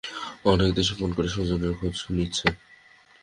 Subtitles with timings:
[0.45, 2.53] অনেকেই দেশে ফোন করে স্বজনের খোঁজ নিচ্ছেন।